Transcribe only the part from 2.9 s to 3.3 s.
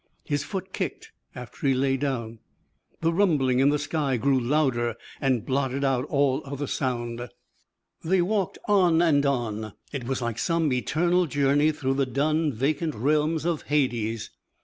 The